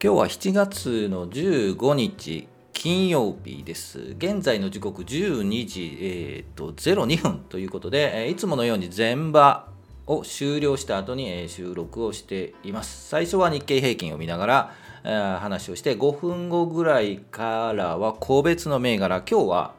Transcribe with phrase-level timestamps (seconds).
[0.00, 4.14] 今日は7月の15日金曜日です。
[4.16, 9.66] 現在の時刻12時、えーと、02分ということで、いつものように全場
[10.06, 13.08] を終了した後に、収録をしています。
[13.08, 14.70] 最初は日経平均を見なが
[15.02, 19.74] ら、話をして5分後ぐらいからは個別の銘柄今日は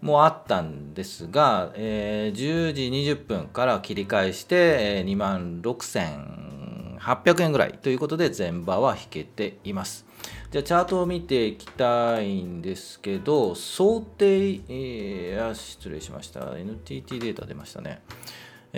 [0.00, 10.06] もあったんですが、えー、10時20分から切り返して、えー、2万6800円ぐらいということで、前場は引けています。
[10.50, 16.56] じゃあ、チャートを見ていきたいんですけど、想定、えー、失礼しました。
[16.56, 18.00] NTT データ出ましたね。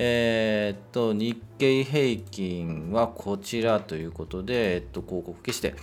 [0.01, 5.75] えー、っと、日経平均はこちらということで、えっと、広告消して、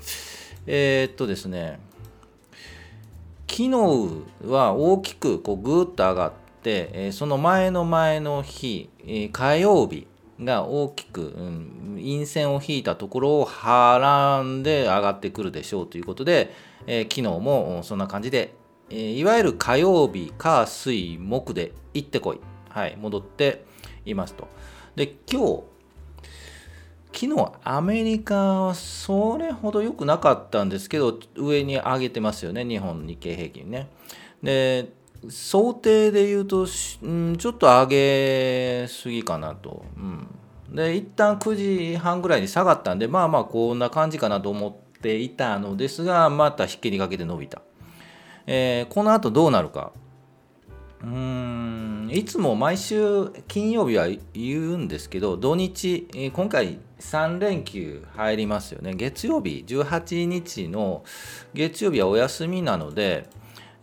[0.66, 1.82] えー、っとですね、
[3.50, 3.70] 昨日
[4.48, 6.32] は大きくこうぐーっと上がっ
[6.64, 10.08] て、えその前の前の日、え火曜日
[10.42, 16.54] が大きく、うん、陰線を引いたところをはらんで上がってくるでしょうということで、
[16.88, 18.54] えー、昨日もそんな感じで、
[18.90, 22.40] えー、いわゆる火曜日、火、水、木で行ってこい。
[22.70, 23.66] はい、戻って、
[24.06, 24.48] いますと。
[24.96, 25.64] で、今日、
[27.14, 33.88] 昨日アメリカはそれほど良くなかったんですけど、上に上げてますよね、日本日経平均ね。
[34.44, 34.92] で、
[35.30, 36.68] 想定で言うと、
[37.04, 39.86] うん、ちょっと上げすぎかなと。
[39.96, 40.28] うん、
[40.76, 47.62] で、一旦9時半ぐらいに下がったんで、まあまあこんな感じかなと思っていたのですが、また引っ切りかけて伸びた。
[48.48, 49.92] えー、この後どうなるか。
[51.06, 52.10] うん。
[52.12, 58.96] いつも毎週金曜日は言うんですけど土日今回3連休入りますよね。
[58.96, 61.04] 月曜日18日の
[61.54, 63.30] 月曜日はお休みなので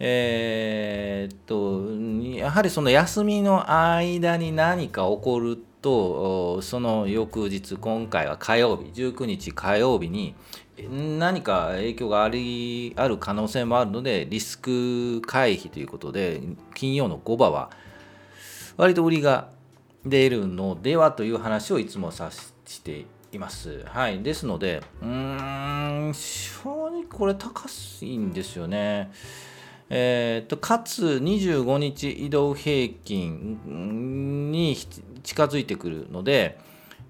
[0.01, 10.35] えー、っとやはりその休みの間に何か起こるとその翌日今回は火曜日19日火曜日に
[10.79, 16.41] 何か影響がありある可能性もあるのでリスク回避ということで
[16.75, 17.71] 金曜の5場は
[18.77, 19.51] 割と売りが
[20.05, 23.85] 出るのではという話をいつもさしています。
[23.87, 27.67] はい、ですのでうーん正直これ高
[28.01, 29.13] いんですよね。
[29.95, 34.75] えーと、かつ25日移動平均に
[35.23, 36.59] 近づいてくるので、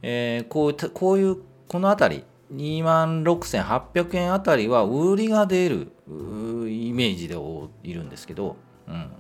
[0.03, 1.37] えー、こうこういう
[1.69, 7.37] この辺り2万6800円あたりは売りが出るイメージで
[7.83, 9.11] いるんですけど、うん、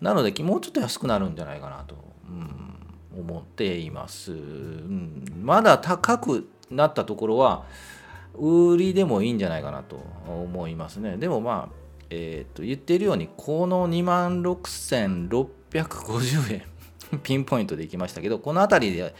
[0.00, 1.96] なのでもうちょっと安くなるんじゃないかなと、
[2.28, 7.64] うん、思っています、うん、まだ高くなったところは
[8.34, 11.16] 売りでもいいんじゃないかなと思いますね。
[11.16, 11.74] でもまあ
[12.10, 16.62] えー、と言っているようにこの2万6650円
[17.22, 19.14] ピンポイントでいきましたけどこの辺りで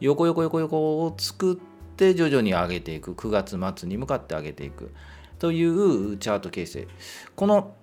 [0.00, 3.14] 横横横横を作ってって徐々に上げていく。
[3.14, 4.92] 9月末に向かって上げていく。
[5.38, 6.88] というチャート形成。
[7.36, 7.74] この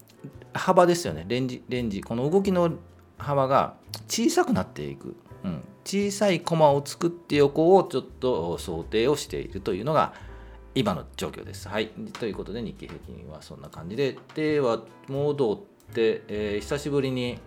[0.53, 1.25] 幅ですよね。
[1.27, 2.01] レンジレンジ。
[2.01, 2.71] この動きの
[3.17, 3.75] 幅が
[4.07, 10.13] 小さくなっていく、うん、小さいコマを作って横をちょっと想定をしているというのが
[10.73, 11.67] 今の状況です。
[11.67, 11.87] はい。
[12.19, 17.39] ということで日経平均はそんな感じで、では戻って、えー、久しぶりに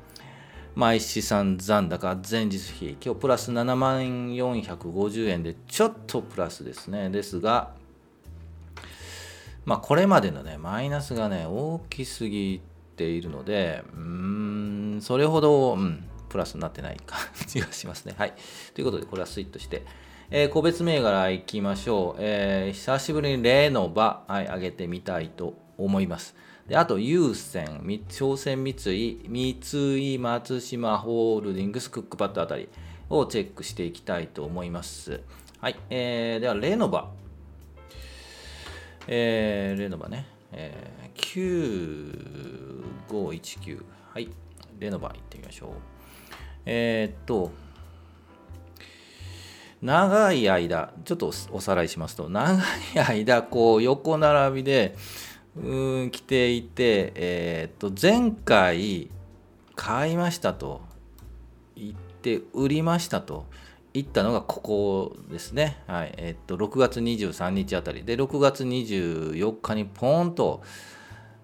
[0.74, 7.74] 毎資産残高前日比今日プラス7万450円でちょっとプラスですねですが
[9.64, 12.60] まあ、これまでのね、マイナスがね、大きすぎ
[12.96, 14.00] ているので、うー
[14.96, 18.14] ん、それほど、うん、プラスになってない感じがしますね。
[18.18, 18.34] はい。
[18.74, 19.84] ということで、これはスイットして、
[20.30, 22.20] えー、個別銘柄いきましょう。
[22.20, 26.34] えー、久しぶりに例の場、はい、上げてみたいと思います。
[26.68, 32.68] であと、優先、朝鮮三井、三井松島ホールディングス、クックパッドあたり
[33.10, 35.20] をチェックしていきたいと思います。
[35.60, 35.76] はい。
[35.90, 37.10] えー、では、レノバ。
[39.08, 40.26] えー、レノバね。
[40.52, 41.20] えー、
[43.10, 43.84] 9519。
[44.12, 44.28] はい。
[44.78, 45.70] レノバ行ってみましょう。
[46.64, 47.50] えー、っと、
[49.82, 52.62] 長い間、ちょっとおさらいしますと、長
[52.94, 54.94] い間、こう、横並びで、
[55.56, 59.10] うん、来ていて、えー、っと、前回、
[59.76, 60.80] 買いましたと。
[61.76, 63.46] 言って、売りましたと。
[63.92, 65.82] 言ったのがここですね。
[65.86, 66.14] はい。
[66.16, 68.04] えー、っと、6月23日あたり。
[68.04, 70.62] で、6月24日にポーンと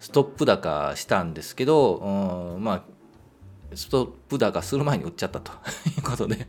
[0.00, 2.82] ストップ高したんですけど、うん、まあ、
[3.74, 5.52] ストップ高する前に売っちゃったと。
[5.94, 6.46] いうことで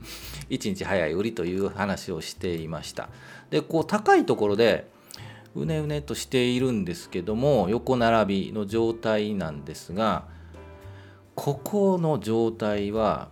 [0.50, 3.10] 1日早い売りという話をしていました。
[3.50, 4.88] でこう高いところで
[5.56, 10.26] うねうねとしているんですけども横並びの状態なんですが
[11.36, 13.30] ここの状態は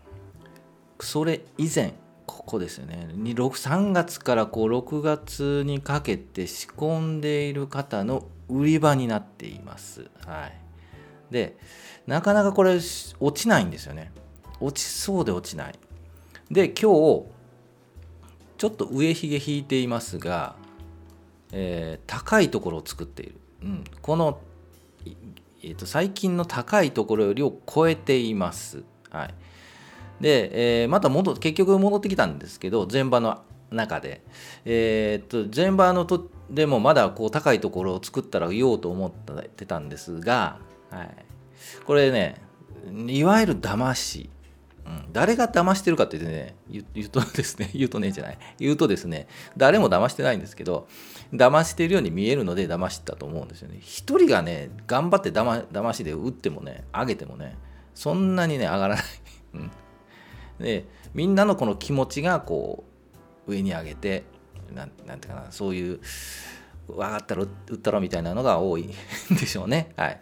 [0.99, 1.93] それ以前
[2.25, 3.07] ここですよね。
[3.13, 10.09] 3月からこう6月にかけて仕込んでいる方の売り場になっています。
[10.25, 10.57] はい、
[11.31, 11.57] で
[12.05, 14.11] なかなかこれ落ちないんですよね。
[14.59, 15.75] 落ちそうで落ちない。
[16.49, 17.25] で今日
[18.57, 20.55] ちょっと上髭引いていますが、
[21.51, 24.39] えー、高いところを作っている、うん、この、
[25.63, 29.33] えーと、最近の高いところよりを超えています、はい、
[30.21, 33.41] で、えー、また戻結局戻ってきたんですけど前場の
[33.71, 34.21] 中で、
[34.65, 39.11] えー、と前場のとでもまだこう高いところを作ったら言おうと思っ
[39.47, 40.59] てたんですが、
[40.89, 41.09] はい、
[41.85, 42.41] これね
[43.07, 44.29] いわゆる騙し、
[45.11, 46.55] 誰が騙してるかって言ってね
[46.93, 48.37] 言うとですね 言うとねえじゃない。
[48.59, 50.87] 言うとですね誰も騙してないんですけど
[51.33, 53.79] 騙してるように見えるので騙したと思うんですよね。
[53.81, 57.57] 一人がね頑張って騙騙しで打ってもね上げてもね
[57.95, 59.03] そんなにね上がらない、
[59.55, 59.71] うん、
[60.59, 62.83] でみんなのこの気持ちがこ
[63.47, 64.23] う上に上げて
[64.73, 65.99] なんていうかなそういう
[66.87, 69.91] 分かったら打ったろみたいなのが多いんでしょうね。
[69.97, 70.19] はい。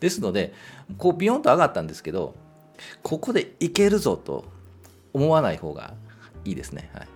[0.00, 0.52] ですので
[0.96, 2.34] こうビヨンと上がったんですけど
[3.02, 4.44] ここでいけるぞと
[5.12, 5.94] 思わない方が
[6.44, 6.90] いいですね。
[6.94, 7.06] は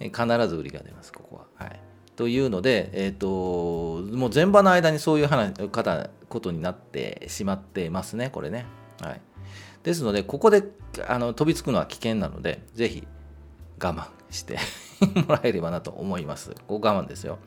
[0.00, 1.66] い、必ず売りが出ます、ここは。
[1.66, 1.80] はい、
[2.16, 8.66] というので、えーと、もう前場の間にそういう話方ことになってしまってますね、これね。
[9.00, 9.20] はい、
[9.82, 10.64] ですので、ここで
[11.06, 13.06] あの飛びつくのは危険なので、ぜひ
[13.82, 14.58] 我慢して
[15.26, 16.50] もらえればなと思います。
[16.66, 17.38] ここ我慢ですよ。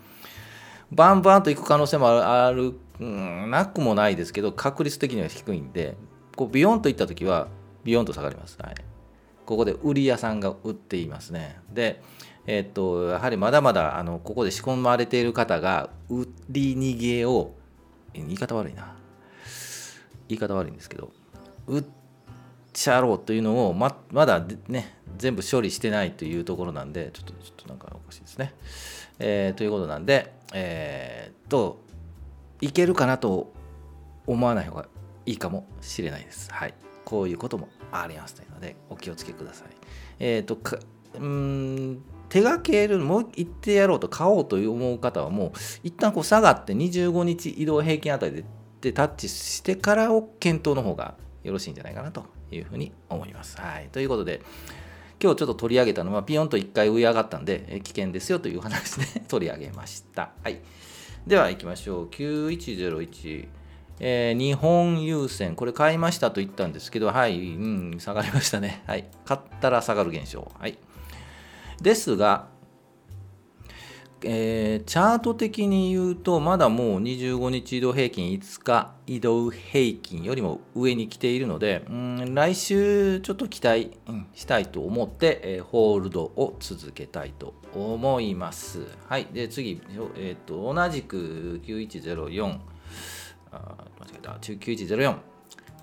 [0.91, 5.97] バンバンといく可能性もあるうんなくもないですけど確率的には低いんで
[6.35, 7.47] こうビヨンといった時は
[7.83, 8.75] ビヨンと下がります、はい、
[9.45, 11.59] ここで売り屋さんが売っていますね。
[11.71, 12.01] で
[12.45, 17.53] えー、っとやはりまだまだあのここで仕込まれている方が売り逃げを
[18.13, 18.95] 言い方悪いな。
[20.27, 21.11] 言い方悪いんですけど
[21.67, 21.83] 売っ
[22.71, 28.53] ちゃろうというのをままだね全部処理してないというところなんでちょっとちょっとなんかおかしいですね、
[29.19, 31.79] えー、ということなんでえー、っと
[32.61, 33.51] いけるかなと
[34.25, 34.87] 思わない方が
[35.25, 36.51] いいかもしれないです。
[36.51, 36.73] はい。
[37.05, 39.67] こういうこともありますので、お気をつけください。
[40.19, 40.77] えっ、ー、と、か
[41.19, 45.51] うん手がける、もう行ってやろうと買おうと思う方はもう、
[45.83, 48.43] 一旦こう下がって25日移動平均あたり
[48.81, 53.59] でタッチしてからを検討の方がよろしいんじゃないかなというふうに思います。
[53.59, 53.89] はい。
[53.91, 54.41] ということで、
[55.21, 60.31] 今日ちょっと取り上げたのは、ピヨンと1回上上がったんで、危険ですよという話で 取り上げました。
[60.43, 60.59] はい。
[61.27, 62.05] では行きましょう。
[62.07, 63.47] 9101。
[63.99, 68.83] えー、日本郵船、これ買いましたと言ったんですけど、はい、うん、下がりましたね。
[68.87, 69.05] はい。
[69.25, 70.51] 買ったら下がる現象。
[70.59, 70.77] はい。
[71.81, 72.47] ですが、
[74.25, 83.91] えー、チャート的に言うと、まだもう25日移動平均5日移動平均よりも上に来ているので、うん、来週ちょっと期待、
[84.33, 88.87] したいと思って、えー、ホールドを続けたいと思います。
[89.09, 89.27] はい。
[89.33, 89.81] で、次、
[90.15, 92.59] えーと、同じく9104、
[93.53, 95.17] あ間違えた、9104。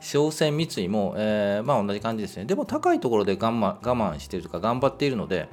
[0.01, 2.47] 商船三井も、えー、まあ同じ感じですね。
[2.47, 5.49] でも高いところで我慢我慢しているとか頑張っているので、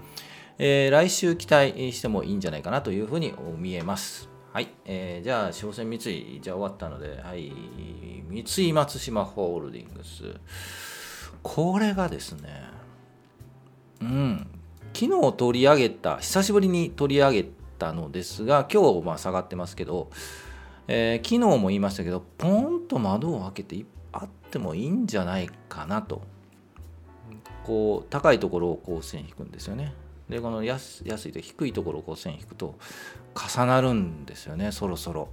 [0.57, 4.29] えー、来週期待してもいいんじゃないかなというふうに見えます。
[4.53, 7.51] はい、えー、じゃあ、商船三井、じゃあ終わったので、はい、
[8.27, 10.24] 三井松島ホールディングス。
[11.43, 12.63] これがですね、
[14.01, 14.47] うん、
[14.93, 17.45] 昨日取り上げた、久しぶりに取り上げ
[17.77, 20.09] たのですが、今日まあ下がってますけど、
[20.88, 26.22] えー、昨日も言いましたけどポンと窓を開けてあってもいいんじゃないかなと。
[27.65, 29.94] こう高いところをこう線引くんですよね。
[30.29, 32.75] でこの安安いと低いところをこう線引くと
[33.36, 35.29] 重なるんですよねそろそろ。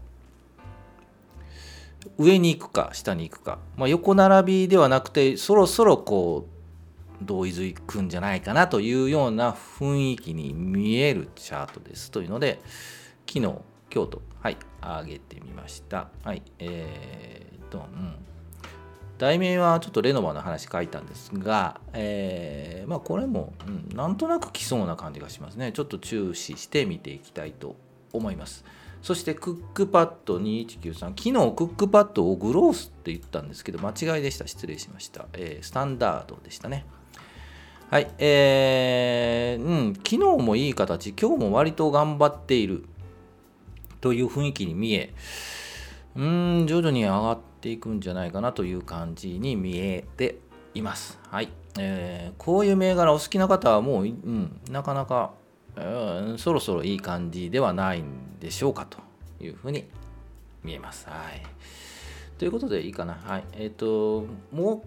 [2.18, 12.60] 上に行くか下に行くか、まあ、横並びではなくてそろそろこう同意づくんじゃないかなというような雰囲気に見えるチャートですというので
[13.26, 16.10] 昨日今日とはい上げてみました。
[16.22, 18.14] はいえー、っとうん。
[19.16, 25.72] 題名はちょっとレノバの話書いたんですが、えー、まあこれも、うん、なんとなく来そうな感じがしますね。
[25.72, 27.74] ちょっと注視して見ていきたいと
[28.12, 28.66] 思います。
[29.00, 34.46] そしてクックパッド2193昨日クックパッドをグロースって言ったんですけど間違いでした。
[34.46, 36.84] 失礼しました、えー、スタンダードでしたね。
[37.88, 39.94] はいえー、うん。
[39.94, 41.14] 昨日もいい形。
[41.18, 42.84] 今日も割と頑張っている。
[44.04, 45.14] という雰囲気に見え
[46.14, 50.40] うん徐々に上がっていくんじゃないかなという感じに見えて
[50.74, 51.18] います。
[51.30, 51.48] はい。
[51.78, 55.32] えー、こういう銘柄お好きな方はもう、うん、なかなか、
[55.76, 55.80] う
[56.34, 58.98] ん、そろそろいい感じではないんでしょうかと
[59.42, 59.86] いうふうに
[60.62, 61.06] 見えます。
[61.08, 61.42] はい。
[62.36, 63.14] ということでいいかな。
[63.14, 63.44] はい。
[63.54, 64.84] えっ、ー、と、も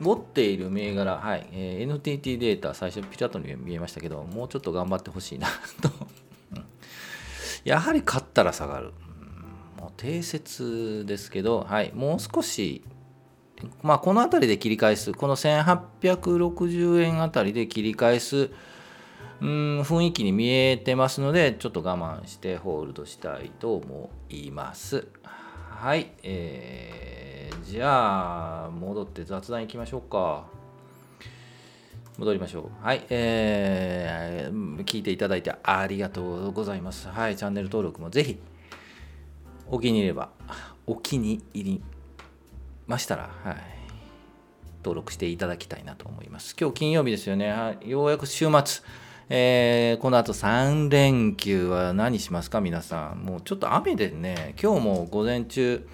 [0.00, 5.48] う、持っている銘柄、はい、えー、NTT データ、最初ピラッとに見えましたけど、もうちょっと頑張ってほしいな
[5.82, 5.90] と
[7.64, 8.92] やはり勝ったら下がる。
[9.78, 12.84] もう定説ですけど、はい、もう少し、
[13.82, 18.50] まあ、この辺りで切り返す、この1860円あたりで切り返す、
[19.40, 25.06] うん、雰囲気に見えてますので、ちょっと我慢してホールドしたいと思います。
[25.22, 30.61] はい、えー、じゃあ、戻って雑談いきましょうか。
[32.18, 32.84] 戻りましょう。
[32.84, 37.08] はい、えー、聞いていただいてありがとうございます。
[37.08, 38.38] はい、チャンネル登録もぜひ
[39.68, 40.30] お気に入りば、
[40.86, 41.82] お気に入り
[42.86, 43.56] ましたら、はい、
[44.84, 46.54] 登録していただきたいなと思います。
[46.60, 47.50] 今日金曜日ですよね。
[47.50, 48.84] はい、ようやく週末。
[49.30, 52.60] えー、この後3連休は何しますか？
[52.60, 53.22] 皆さん。
[53.22, 55.88] もうちょっと雨でね、今日も午前中、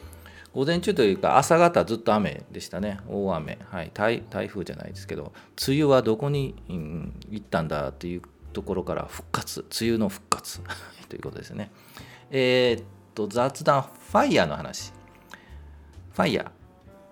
[0.54, 3.00] 午前中というか朝方ずっと雨でしたね。
[3.08, 3.58] 大雨。
[3.70, 3.90] はい。
[3.94, 5.32] 台風じゃないですけど、
[5.66, 9.64] 梅雨はどこに、うん、行ったんだというところから復活。
[9.80, 10.60] 梅雨の復活
[11.08, 11.70] ということですね。
[12.30, 14.92] えー、っと、雑談、ファイヤーの話。
[16.12, 16.50] ファイヤ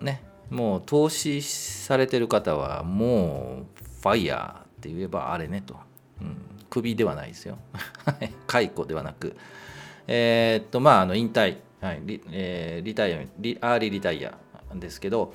[0.01, 0.03] ー。
[0.03, 0.23] ね。
[0.49, 5.75] もう投資されてる方はもうファイヤーって言えばあれねと。
[6.21, 6.37] うん、
[6.69, 7.57] 首ではないですよ。
[8.47, 9.35] 解雇ではなく。
[10.07, 11.57] えー、っと、まあ、あの引退。
[11.81, 14.37] はいリえー、リタイアリアーリーリタイア
[14.73, 15.33] ですけど、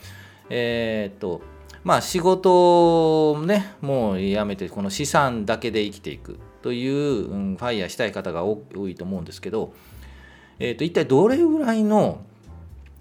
[0.50, 1.40] えー、っと
[1.84, 8.58] まあ仕事をねもうやめてこの資産だけで生きていくという、うん、ファイヤーしたい方が多
[8.88, 9.72] いと思うんですけど、
[10.58, 12.24] えー、っと一体どれぐらいの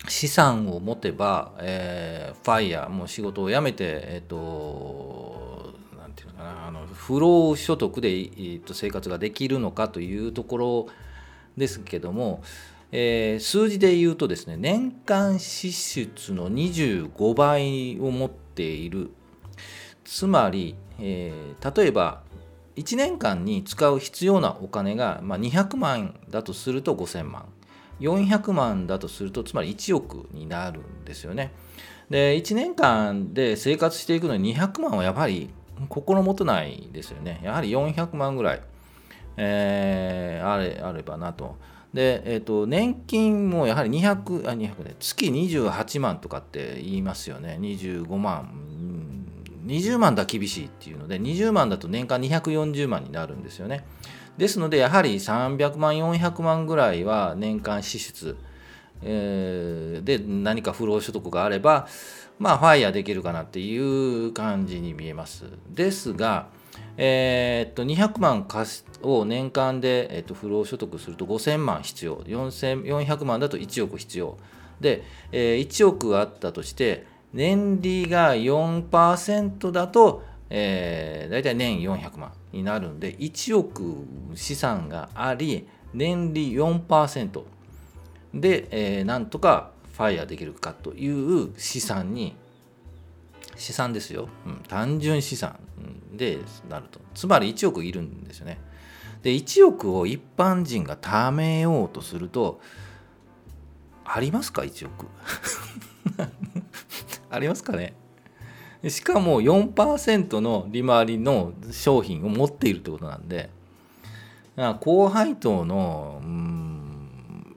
[0.08, 10.88] 資産を持てば、えー、ファイヤーもう仕事を辞めてえっ、となんていうのかなあの不労所得で、えー、と生活ができるのかというところ
[11.58, 12.42] ですけども、
[12.92, 19.12] えー、数字で言うとですね年間支出の25倍を持っている。
[20.04, 22.22] つまり、えー、例えば
[22.76, 27.46] 1年間に使う必要なお金が、まあ、200万だとすると5000万。
[28.02, 31.54] 400万だとするとつまり1億になるんですよね。
[32.10, 35.50] で1年間で生活していくのに200万はやはり
[35.88, 37.40] 心もとないですよね。
[37.44, 38.62] やはり400万ぐらい、
[39.38, 41.56] えー、あれあればなと。
[41.94, 47.58] で、えーと、年金もやはり200あ200で月28万とかって言いますよね。
[47.60, 48.62] 25万。
[49.66, 53.86] 20万だ厳しいっていうので20万だと年間240万になるんですよね。
[54.38, 58.38] ですのでやはり300万400万ぐらいは年間支出、
[59.04, 61.88] えー、で何か不労所得があれば
[62.40, 65.46] まあファイヤーできるかなっていう感じに見えます。
[65.70, 66.48] ですが
[66.98, 72.18] えー、っと200万貸を年間で、え、っと不労所得すると5000万必要。
[72.22, 74.38] 400万だと1億必要。
[74.82, 84.06] で、えー、1億あったとして年利が4%だと、えー、大体年400万になるんで1億
[84.36, 87.44] 資産があり年利4%
[88.34, 92.36] で、えー、なんとかファイヤーできるかという資産に
[93.62, 95.60] 資産ですよ、うん、単純資産
[96.13, 96.39] で
[96.70, 97.00] なると。
[97.13, 98.60] つまり1億いるんですよね。
[99.24, 102.60] で1億を一般人が貯めようとすると
[104.03, 105.08] ありますか？1億。
[107.30, 107.94] ありますかね？
[108.89, 113.51] しかも4%の利回りの商品を持っているってことなんで
[114.80, 117.56] 高配当のうん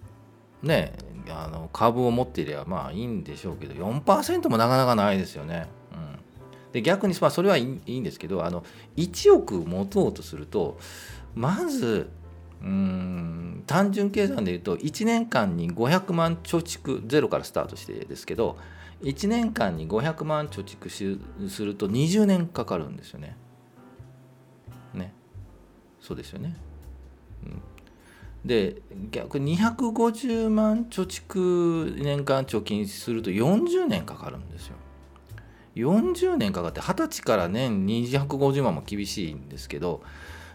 [0.62, 0.92] ね
[1.30, 5.66] あの株を持っていればまあいいんでしょうけど4%もなかなかないですよね。
[6.75, 8.64] で逆にまあそれはいいんですけどあの
[8.97, 10.76] 1億持とうとすると
[11.37, 12.11] まず
[12.61, 18.59] うん単純計算で言うと1年間に500万貯蓄ゼロからスタートしてですけど
[19.02, 23.37] 1年間に500万貯蓄すると20年かかるんですよね。
[24.93, 25.12] ね
[26.00, 26.57] そうですよね。
[27.45, 27.62] うん、
[28.45, 34.76] で逆に250万貯蓄年間貯金すると40年かかるんですよ。
[35.75, 40.02] 40年かかって20歳から年250万も厳しいんですけど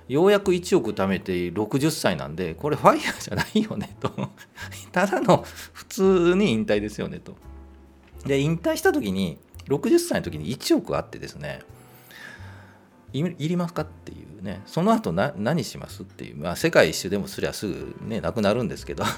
[0.08, 4.12] ようやく1億貯めて60歳なんでこれファイヤーじゃないよねと。
[4.92, 7.36] ただの普通に引退ですよねと。
[8.26, 11.62] で引退した時に60歳の時に1億あってですね
[13.14, 14.62] いりますかっていうね。
[14.66, 19.04] その後な何しますっていう、まあ、世界一周でもすりゃすぐねなくなるんですけど。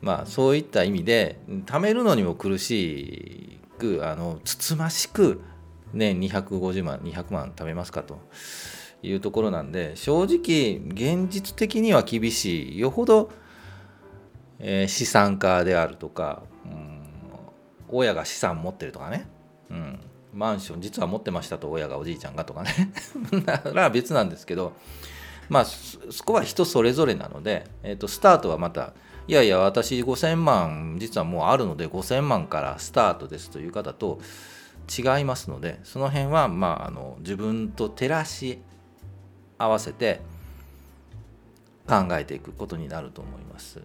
[0.00, 5.40] まあそういった意味で貯めるのにも苦しいくあのつつましく
[5.92, 8.18] 年250万200万貯めますかと。
[9.02, 12.78] いうところなんで正直現実的には厳しい。
[12.78, 13.30] よほど、
[14.58, 17.02] えー、資産家であるとか、うん、
[17.88, 19.26] 親が資産持ってるとかね、
[19.70, 20.00] うん、
[20.34, 22.92] マンション実は持ってましたと親がおじいちゃんがとかね。
[23.46, 24.74] なら別なんですけど
[25.48, 28.92] まあそこは人それぞれなので、えー、とスタートはまた
[29.30, 34.18] いやいや私5000万実はもうあるので5000万からスタートですという方と
[34.88, 38.58] 違いますのでその辺はまああの自分と照らし
[39.56, 40.20] 合わせて
[41.86, 43.80] 考えていくことになると思います。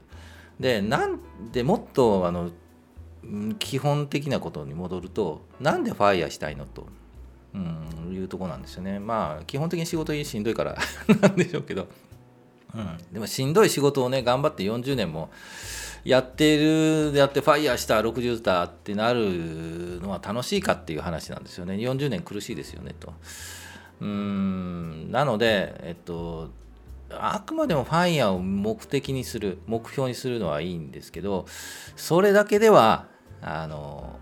[0.60, 1.20] でなん
[1.52, 2.50] でもっとあの
[3.60, 6.88] 基本的なことに戻るとなんでファイヤーしたいのと、
[7.54, 10.75] うん、いうとこなんですよねまあ基本的に仕事しんどいから
[11.22, 11.88] なんでしょうけど、
[12.75, 15.30] うん、でもしんどい仕事をね頑張って40年も
[16.04, 21.76] やってるやってファイヤーした60だってなるのは楽しいかっていう話なんですよね。
[21.76, 23.13] 40年苦しいですよねと。
[24.02, 25.12] うん。
[25.12, 26.52] なのでえっと
[27.10, 31.45] あくまでもファイヤーを目的にする目標にするのはいいんですけど
[31.95, 33.08] それだけでは
[33.41, 34.19] あの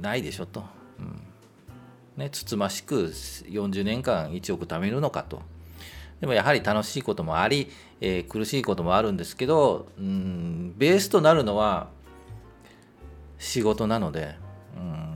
[0.00, 0.64] ないでしょと、
[0.98, 1.22] うん。
[2.16, 5.42] ね、つつましく40年間1億貯めるのかと。
[6.20, 11.88] でもやはり楽しいこともあり、えー、苦しいこともあるんですけどうんベースとなるのは
[13.38, 14.36] 仕事なので
[14.76, 15.14] うん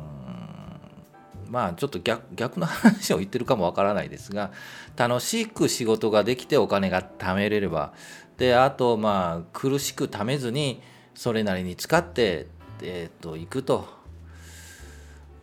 [1.50, 4.52] まあちょっと逆逆の話を言ってるかもわからないですが
[4.96, 7.94] 楽しく仕事ができてお金が貯めれれば
[8.36, 10.82] であとまあ苦しく貯めずに
[11.18, 12.46] それなりに使って、
[12.80, 13.88] えー、と行くと、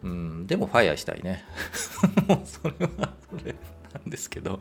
[0.03, 1.43] うん、でもファイヤーしたいね。
[2.45, 3.53] それはそれ。
[3.95, 4.59] なんですけど。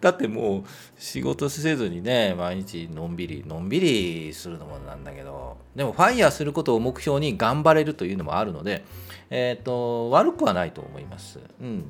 [0.00, 0.64] だってもう
[0.98, 5.56] 仕事せずにね毎日のんびりのんびりするのもなんだけど。
[5.76, 8.84] でもファイヤーすることを目標に頑張れるというのもあるので、
[9.30, 11.84] えーと、悪くはないと思います、うん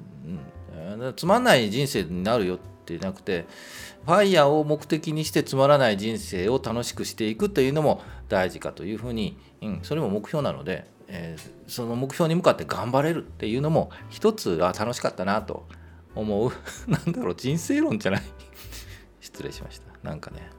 [0.97, 3.47] うん、つまんない人生になるよってなくて
[4.05, 15.66] ファイヤーを目的にしてつまらない人生を楽しくしていくというのも大事かというふうに、うん、それも目標なので、えー、その目標に向かって頑張れるっていうのも一つあ楽しかったなと
[16.14, 16.53] 思う。
[16.90, 18.22] なんだろう人生論じゃない。
[19.20, 19.87] 失礼しました。
[20.03, 20.51] なんかね。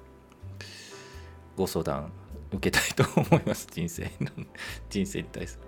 [1.55, 2.11] ご相談
[2.51, 3.67] 受けたいと思います。
[3.71, 4.31] 人生の
[4.89, 5.67] 人生に対する。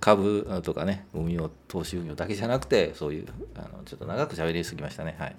[0.00, 5.14] 株とかね運用投資運用だけじゃなくてそういうあのちょっと長く喋りすぎましたね。
[5.18, 5.36] はい。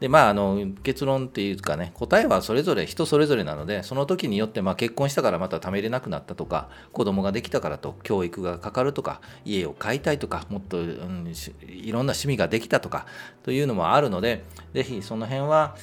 [0.00, 11.32] でまああの結論っていうかね答えはそれぞれ人それぞれなのでその時によってまあ結婚したからまた貯めれなくなったとか子供ができたからと教育がかかるとか家を買いたいとかもっと、うん、
[11.66, 13.06] いろんな趣味ができたとか
[13.42, 15.76] というのもあるので是非その辺は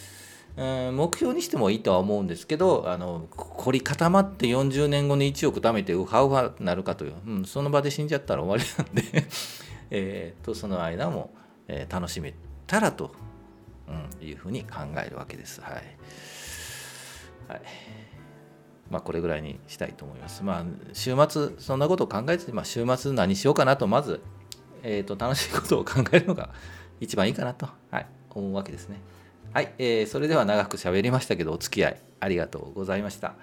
[0.57, 9.27] 目標にしてもいいとは思うんですけどあの凝り固まって40年後に1億貯めてウハウハなるかという、うん、その場で死んじゃったら終わりなんで
[9.91, 11.33] えとその間も、
[11.67, 12.33] えー、楽しめ
[12.65, 13.11] たらと、
[13.87, 15.61] うん、いうふうに考えるわけです。
[15.61, 15.73] はい、
[17.47, 17.61] はい
[18.89, 20.43] まあ、これぐらいにしたいと思います。
[20.43, 24.21] まあ、週末、そんなことを考えて、まあ、週末何しようかなと、まず、
[24.83, 26.49] えーと楽しいことを考えるのが
[26.99, 28.99] 一番いいかなと、はい、思うわけですね。
[29.53, 33.35] はい、えー、それでは長く喋りましたけど、お付き合いありがとうございました。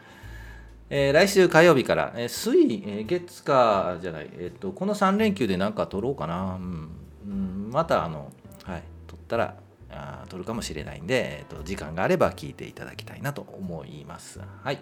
[0.90, 2.52] えー、来週火曜日から、えー、水、
[2.86, 6.56] えー、月火じゃない、えーと、この3連休で何か撮ろうかな。
[6.56, 6.90] うん、
[7.26, 8.30] うん、また、あの、
[8.64, 9.56] はい、撮ったら、
[9.92, 14.40] あ撮るかもしれないんで、えーと、時間があれば聞いていただきたいなと思います。
[14.62, 14.80] はい。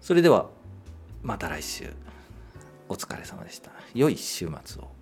[0.00, 0.50] それでは、
[1.22, 1.92] また来週。
[2.88, 3.70] お疲れ様でした。
[3.94, 4.95] 良い週末を。